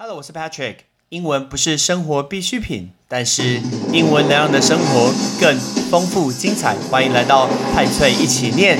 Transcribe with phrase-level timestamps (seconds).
[0.00, 0.76] Hello，我是 Patrick。
[1.08, 3.60] 英文不是生活必需品，但是
[3.92, 5.58] 英文能让你的生活更
[5.90, 6.76] 丰富精彩。
[6.88, 8.78] 欢迎来到派翠一起念。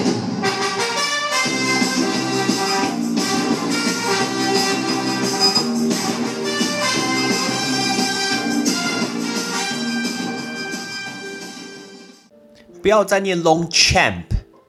[12.81, 14.27] 不要再念 Longchamp，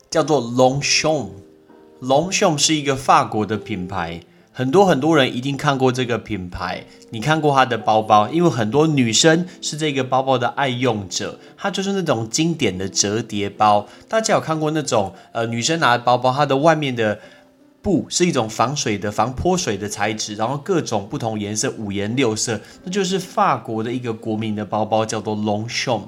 [0.10, 1.30] 叫做 Longchamp。
[2.02, 4.22] Longchamp 是一个法国的品牌。
[4.60, 11.40] 很多很多人一定看过这个品牌，你看过它的包包，因为很多女生是这个包包的爱用者。
[11.56, 17.18] 它就是那种经典的折叠包，大家有看过那种呃女生拿的包包，它的外面的
[17.82, 26.02] 布是一种防水的、防泼水的材质，然后各种不同颜色，五颜六色，那就是法国的一个国民的包包，叫做 Longchamp。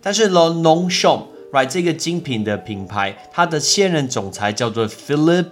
[0.00, 5.48] 但是 Longchamp，right 这个精品的品牌，它的现任总裁叫做 Philip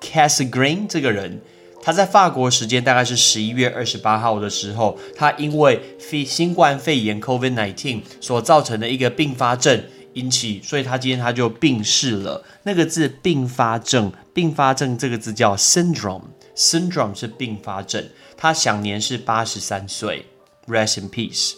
[0.00, 1.40] Cassegrain 这个人。
[1.82, 9.82] 他在法国时间大概是十一月二十八号的时候，他因为肺新冠肺炎 （COVID-19） 所造成的一个并发症
[10.14, 12.44] 引起，所以他今天他就病逝了。
[12.62, 18.08] 那个字“并发症”，并发症这个字叫 syndrome，syndrome 是并发症。
[18.36, 20.26] 他享年是八十三岁
[20.68, 21.54] ，rest in peace。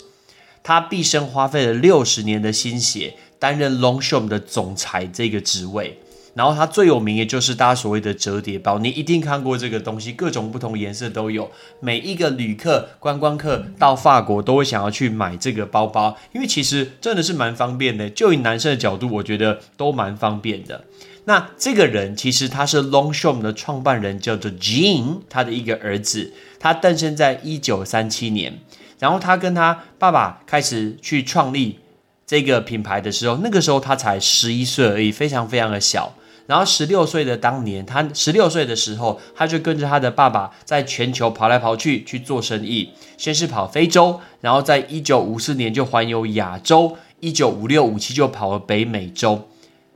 [0.63, 6.01] 他毕生花费了六十年的心血，担任 LONGSHAM 的总裁这个职位。
[6.35, 11.51] 然后它最有名，也就是大家所谓的折叠包，你一定看过这个东西，各种不同颜色都有。
[11.79, 18.11] 每一个旅客、观光客到法国都会想要去买这个包包，因为其实真的是蛮方便的。
[18.11, 20.85] 就以男生的角度，我觉得都蛮方便的。
[21.27, 28.59] 那这个人其实他是 Longchamp 的创办人，叫做 Jean，他的一个儿子，他诞生在一九三七年。
[28.99, 31.79] 然后他跟他爸爸开始去创立
[32.27, 36.13] 这个品牌的时候，那个时候他才十一岁而已，非常非常的小。
[36.47, 42.91] 然后十六岁的当年，他十六岁的时候，他就跟着他的爸爸在全球跑来跑去去做生意。
[43.17, 49.49] 先是跑非洲，然后在一九五四年就环游亚洲，一九五六五七就跑了北美洲。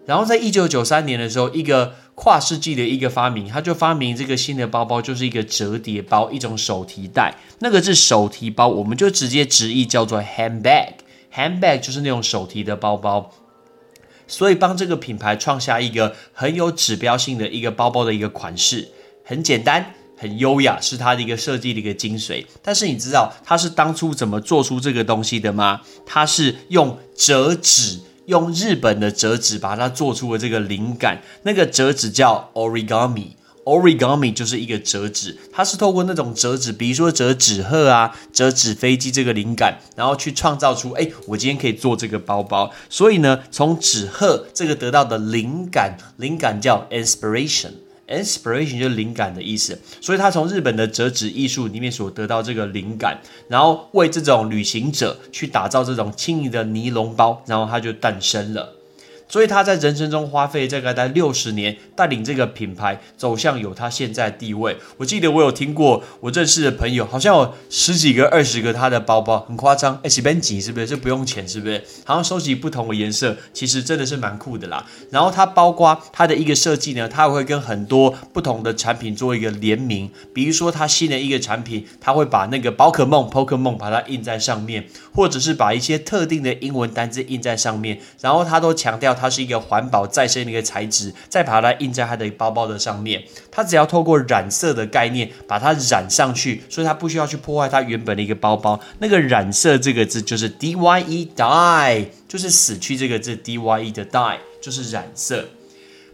[0.06, 7.34] 然后在一九九三年的时候，一个跨世纪的一个发明，他就发明这个新的包包，就是一个折叠包，一种手提袋。
[7.58, 10.92] 那个是手提包，我们就直接直译叫做 handbag。
[11.34, 13.30] handbag 就是那种手提的包包。
[14.28, 18.86] 所以帮这个品牌创下一个很有指标性的一个包包的一个款式，
[19.24, 22.44] 很简单，很优雅，是它的一个设计的一个精髓。
[22.62, 25.80] 但是你知道它是当初怎么做出这个东西的吗？
[26.06, 31.22] 它是用折纸，用日本的折纸把它做出了这个灵感。
[31.44, 33.37] 那个折纸叫 origami。
[33.68, 42.72] Origami 就是一个折纸，它是透过那种折纸，比如说折纸鹤啊、折纸飞机这个灵感，然后去创造出，哎，我今天可以做这个包包。
[42.88, 49.78] 所以呢，从纸鹤这个得到的灵感，灵感叫 inspiration，inspiration 就是灵感的意思。
[50.00, 58.77] 所以他从日本的折纸艺术里面所得到这个灵感，然后为这种旅行者去打造这种轻盈的尼龙包，然后它就诞生了。
[59.28, 64.76] 所以他在人生中花费这个在六十年，带领这个品牌走向有他现在地位。
[64.96, 70.00] 我记得我有听过我认识的朋友，好像有十几个、二十个他的包包，很夸张。
[70.02, 70.86] 哎，随便挤是不是？
[70.86, 71.84] 这不用钱是不是？
[72.04, 74.86] 好像收集不同的颜色，其实真的是蛮酷的啦。
[75.10, 80.10] 然后它包括它的一个设计呢，它会跟很多不同的产品做一个联名。
[80.32, 89.17] 比如说它新的一个产品，它会把那个宝可梦 Pokemon 把它印在上面，或者是把一些特定的英文单字印在上面，然后它都强调。
[89.18, 93.22] 它是一个环保再生的一个材质，再把它印在它的包包的上面。
[93.50, 98.80] 它只要透过染色的概念把它染上去，所以它不需要去破坏它原本的一个包包。
[99.00, 105.44] 那个染色这个字就是 d y e dye，就是死去这个字 d y e 的 dye 就是染色。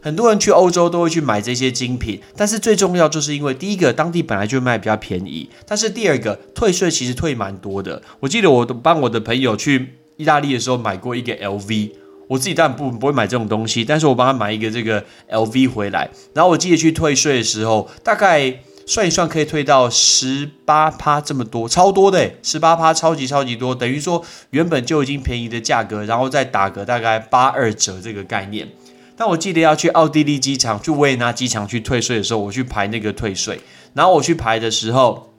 [0.00, 8.02] 很多人去欧洲都会去买这些精品，但是最重要就是因为第一个当地本来就卖比较便宜，但是第二个退税其实退蛮多的。
[8.20, 11.92] 我记得我帮我的朋友去意大利的时候买过一个 LV。
[12.26, 28.68] 我自己当然不不会买这种东西，但是我帮他买一个这个 LV 回来，然后我记得去退税的时候，大概算一算可以退到十八趴这么多，超多的，十八趴超级超级多，等于说原本就已经便宜的价格，然后再打个大概八二折这个概念。
[29.16, 33.60] 但我记得要去奥地利机场去维也纳机场去退税的时候，我去排那个退税，
[33.92, 35.32] 然后我去排的时候，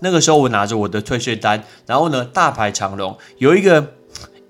[0.00, 3.94] 那个时候我拿着我的退税单，然后呢大排长龙，有一个。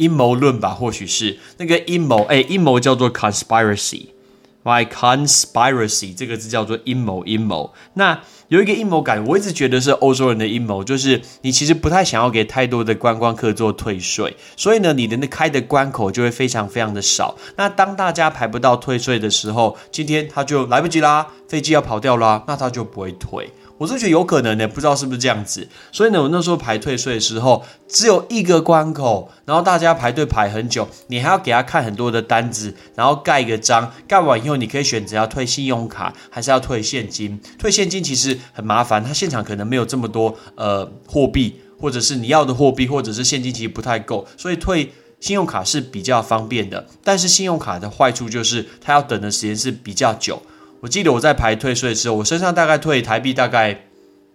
[0.00, 2.24] 阴谋论吧，或许是那个阴谋。
[2.24, 7.74] 哎，阴谋叫做 conspiracy，my conspiracy，这个字叫做阴谋，阴谋。
[7.94, 17.36] 那有一个阴谋感，我一直觉得是欧洲人的阴谋，就是你其实不太想要给太多的观光客做退税，所以呢，你的那开的关口就会非常非常的少。
[17.56, 23.52] 那当大家排不到退税的时候，今天他就来不及啦，飞机要跑掉啦，那他就不会退。
[23.78, 25.66] 我是觉得有可能的，不知道是不是这样子。
[25.90, 37.40] 所以呢，我那时候排退税的时候，只有一个关口，然后大家排队排很久，你还要给他看很多的单子，然后盖一个章，盖完以后你可以选择要退信用卡还是要退现金。
[37.58, 46.86] 退现金其实很麻烦，他现场可能没有这么多呃货币，或者是你要的货币，或者是现金其实不太够，所以退信用卡是比较方便的。
[47.04, 50.40] 但是信用卡的坏处就是它要等的时间是比较久。
[50.80, 53.82] 我记得我在排退税的时候，我身上大概退台币大概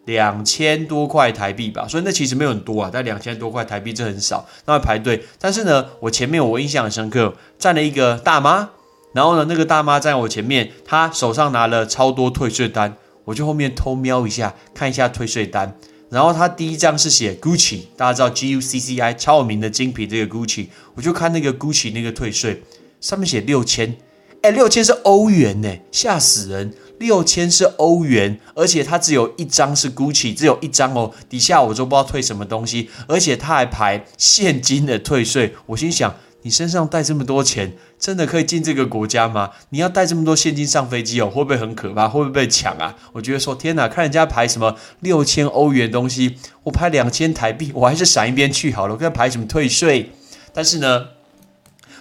[0.06, 5.24] 两千多块台币吧，所以那其实没有很多啊，但两千多块台币这很少，那排队。
[5.40, 8.70] 但是呢，我前面我印象很深刻，站了一个大妈，
[9.14, 15.78] 然后呢，那个大妈在我前面，她手上拿了超多退税单，我就后面偷瞄一下，看一下退税单，
[16.10, 22.64] 然后他第一张是写 Gucci，大家知道 G U C C I 超有名的精品这个 Gucci，我就看那个 Gucci 那个退税，
[23.02, 23.98] 上面写六千。
[24.42, 26.72] 哎，六千是欧元呢，吓死人！
[27.00, 31.12] 六千是欧元，而且它只有一张是 Gucci，只有一张哦。
[31.28, 35.56] 底下我都不知道退什么东西，而且他还排现金的退税。
[35.66, 39.50] 我心想，你身上带这么多钱，真的可以进这个国家吗？
[39.70, 42.08] 你要带这么多现金上飞机哦，会不会很可怕？
[42.08, 42.96] 会不会被抢啊？
[43.14, 48.94] 我觉得说，天哪，看人家排什么六千欧元东西，我排两千台币，我还是闪一边去好了。
[48.94, 50.12] 我跟他排什么退税？
[50.54, 51.08] 但是呢？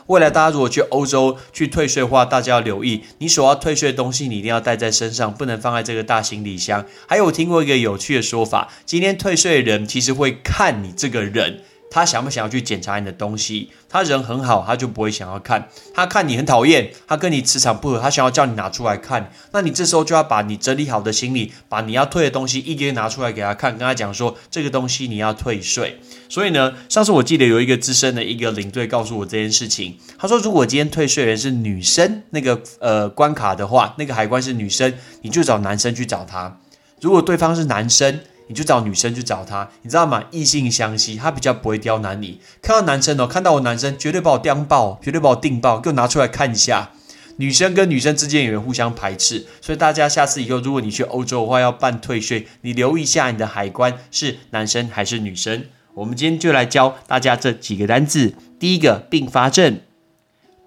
[0.08, 6.84] 未来大家如果去欧洲去退税的话，大家要留意，你所要退税的东西，你一定要带在身上，不能放在这个大行李箱。
[7.08, 11.62] 还有我听过一个有趣的说法，今天退税的人其实会看你这个人。
[11.94, 13.70] 他想不想要去检查你的东西？
[13.88, 15.68] 他人很好，他就不会想要看。
[15.94, 19.30] 他看你很讨厌，他跟你磁场不合，他想要叫你拿出来看。
[19.52, 26.00] 那你这时候就要把你整理好的行李，把你要退的东西一点拿出来给他看，跟他讲说这个东西你要退税。
[26.28, 29.96] 所以呢，上次我记得有一个资深的一个领队告诉我这件事情。
[30.18, 34.92] 他说，如果今天退税员是女生，那个呃关卡的话，那个海关是女生，
[35.22, 36.58] 你就找男生去找他。
[37.00, 38.18] 如果对方是男生。
[38.46, 40.24] 你就找女生去找他，你知道吗？
[40.30, 42.40] 异性相吸，他比较不会刁难你。
[42.60, 46.90] 看到男生哦，看到我男生绝对把我刁爆，绝对把我定爆，给我拿出来看一下。
[47.36, 55.64] 女生跟女生之间有人互相排斥，所以大家下次以后，如果你去欧洲的话要办退税，你留意一下你的海关是男生还是女生。
[55.94, 59.80] 我们今天就来教大家这几个单字：第一个并发症，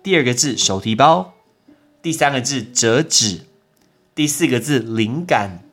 [0.01, 1.33] 第二个字手提包，
[2.01, 3.41] 第三个字折纸，
[4.15, 5.66] 第四个字灵感。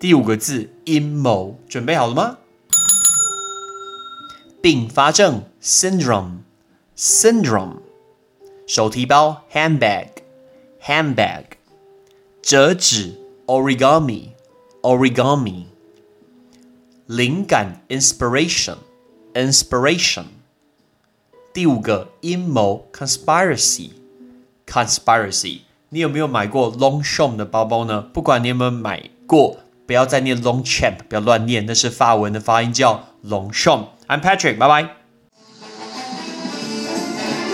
[0.00, 2.38] 第五个字阴谋，准备好了吗？
[4.62, 7.78] 并发症 syndrome，syndrome，
[8.64, 11.46] 手提包 handbag，handbag，
[12.40, 15.64] 折纸 origami，origami，
[17.06, 20.26] 灵感 inspiration，inspiration，
[21.52, 28.00] 第五个阴谋 conspiracy，conspiracy，你有没有买过 Longchamp 的包包呢？
[28.00, 29.56] 不管你有没有买过。
[29.88, 33.86] 不要再念 Longchamp，不要乱念，那是法文的发音叫 Longchamp。
[34.06, 34.86] I'm Patrick，拜拜。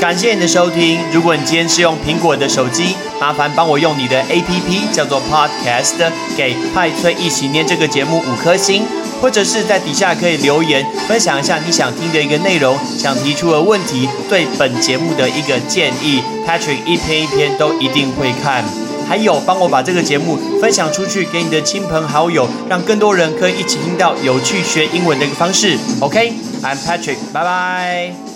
[0.00, 0.98] 感谢你的收听。
[1.12, 8.82] 如果你今天是用苹果的手机，麻烦帮我用你的 APP 叫做 Podcast，给派崔一起念这个节目五颗星，
[9.22, 18.64] 或者是在底下可以留言分享一下你想听的一个内容，想提出的问题，对本节目的一个建议，Patrick 一篇一篇都一定会看。
[19.06, 25.78] 还有，帮我把这个节目分享出去，给你的亲朋好友，让更多人可以一起听到有趣学英文的一个方式。
[26.00, 28.33] OK，I'm Patrick，拜拜。